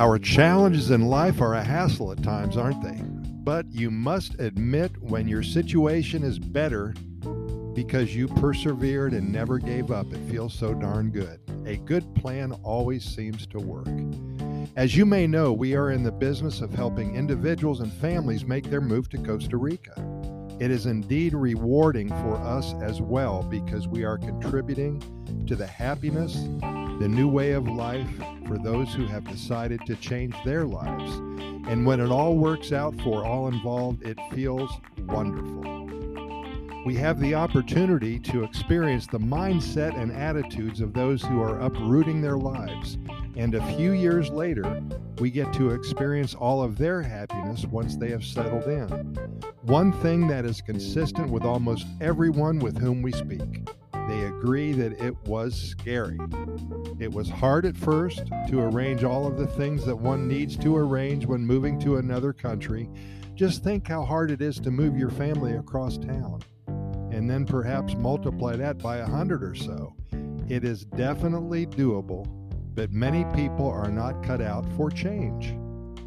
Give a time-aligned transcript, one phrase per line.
[0.00, 3.02] Our challenges in life are a hassle at times, aren't they?
[3.44, 6.94] But you must admit when your situation is better
[7.74, 10.10] because you persevered and never gave up.
[10.10, 11.38] It feels so darn good.
[11.66, 13.88] A good plan always seems to work.
[14.74, 18.70] As you may know, we are in the business of helping individuals and families make
[18.70, 20.02] their move to Costa Rica.
[20.60, 25.02] It is indeed rewarding for us as well because we are contributing
[25.46, 26.48] to the happiness,
[27.00, 28.06] the new way of life
[28.46, 31.12] for those who have decided to change their lives.
[31.66, 34.70] And when it all works out for all involved, it feels
[35.06, 35.80] wonderful
[36.84, 42.22] we have the opportunity to experience the mindset and attitudes of those who are uprooting
[42.22, 42.96] their lives.
[43.36, 44.82] And a few years later,
[45.18, 48.88] we get to experience all of their happiness once they have settled in.
[49.62, 53.68] One thing that is consistent with almost everyone with whom we speak
[54.10, 56.18] they agree that it was scary.
[56.98, 60.76] It was hard at first to arrange all of the things that one needs to
[60.76, 62.90] arrange when moving to another country.
[63.36, 66.40] Just think how hard it is to move your family across town
[67.12, 69.94] and then perhaps multiply that by a hundred or so.
[70.48, 72.26] It is definitely doable,
[72.74, 75.54] but many people are not cut out for change.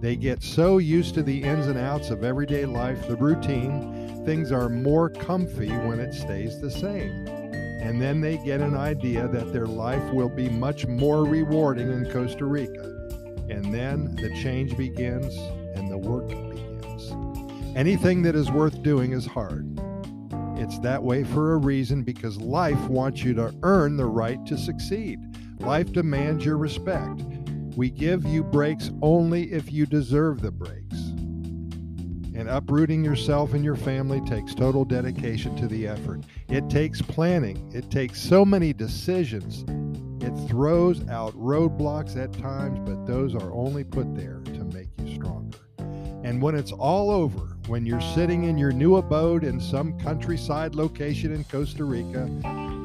[0.00, 4.52] They get so used to the ins and outs of everyday life, the routine, things
[4.52, 7.37] are more comfy when it stays the same.
[7.78, 12.10] And then they get an idea that their life will be much more rewarding in
[12.10, 12.82] Costa Rica.
[13.48, 15.36] And then the change begins
[15.74, 17.12] and the work begins.
[17.76, 19.78] Anything that is worth doing is hard.
[20.56, 24.58] It's that way for a reason because life wants you to earn the right to
[24.58, 25.20] succeed.
[25.60, 27.22] Life demands your respect.
[27.76, 30.87] We give you breaks only if you deserve the breaks.
[32.38, 36.20] And uprooting yourself and your family takes total dedication to the effort.
[36.48, 39.64] It takes planning, it takes so many decisions.
[40.22, 45.16] It throws out roadblocks at times, but those are only put there to make you
[45.16, 45.58] stronger.
[46.22, 50.76] And when it's all over, when you're sitting in your new abode in some countryside
[50.76, 52.30] location in Costa Rica,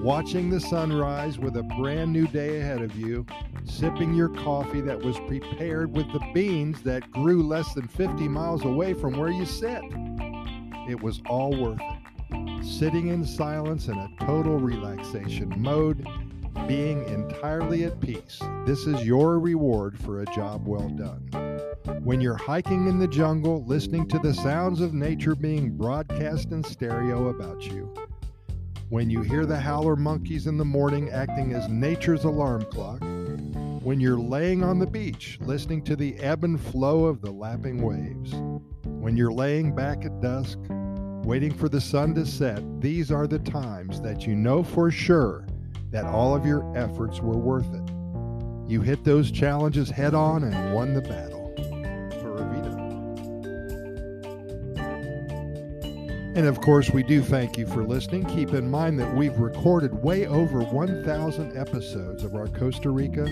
[0.03, 3.25] watching the sunrise with a brand new day ahead of you,
[3.64, 8.66] sipping your coffee that was prepared with the beans that grew less than 50 miles
[8.66, 9.81] away from where you sit.
[10.90, 12.66] It was all worth it.
[12.66, 16.06] Sitting in silence in a total relaxation mode,
[16.68, 18.42] being entirely at peace.
[18.66, 21.30] This is your reward for a job well done
[22.03, 26.63] when you're hiking in the jungle, listening to the sounds of nature being broadcast in
[26.63, 27.94] stereo about you,
[28.89, 32.99] when you hear the howler monkeys in the morning acting as nature's alarm clock,
[33.81, 37.81] when you're laying on the beach listening to the ebb and flow of the lapping
[37.81, 38.33] waves,
[38.83, 40.57] when you're laying back at dusk,
[41.25, 45.47] waiting for the sun to set, these are the times that you know for sure
[45.91, 47.91] that all of your efforts were worth it.
[48.69, 51.43] You hit those challenges head on and won the battle.
[56.35, 58.25] And of course, we do thank you for listening.
[58.25, 63.25] Keep in mind that we've recorded way over 1,000 episodes of our Costa Rica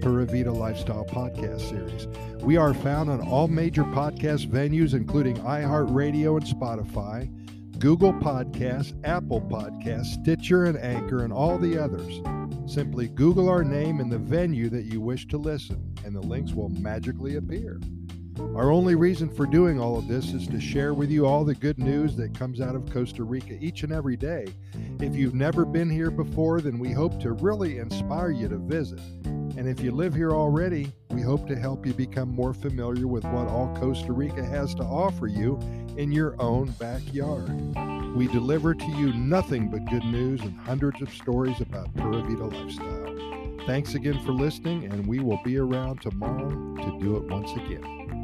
[0.00, 2.06] Pura Vida Lifestyle podcast series.
[2.42, 7.30] We are found on all major podcast venues, including iHeartRadio and Spotify,
[7.78, 12.22] Google Podcasts, Apple Podcasts, Stitcher, and Anchor, and all the others.
[12.72, 16.54] Simply Google our name and the venue that you wish to listen, and the links
[16.54, 17.78] will magically appear.
[18.38, 21.54] Our only reason for doing all of this is to share with you all the
[21.54, 24.46] good news that comes out of Costa Rica each and every day.
[25.00, 29.00] If you've never been here before, then we hope to really inspire you to visit.
[29.24, 33.24] And if you live here already, we hope to help you become more familiar with
[33.24, 35.58] what all Costa Rica has to offer you
[35.96, 37.48] in your own backyard.
[38.14, 42.44] We deliver to you nothing but good news and hundreds of stories about Pura Vida
[42.44, 43.66] lifestyle.
[43.66, 48.15] Thanks again for listening, and we will be around tomorrow to do it once again.